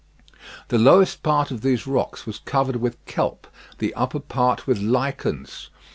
[0.69, 3.45] The lower part of these rocks was covered with kelp,
[3.77, 5.69] the upper part with lichens.